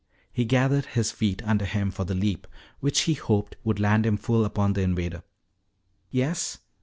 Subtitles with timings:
[0.33, 2.47] He gathered his feet under him for the leap
[2.79, 5.21] which he hoped would land him full upon the invader.
[6.09, 6.57] "Yes?"